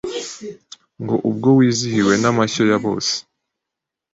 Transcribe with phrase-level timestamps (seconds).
[1.01, 3.13] Ngo ubwo wizihiwe n'amashyo ya bose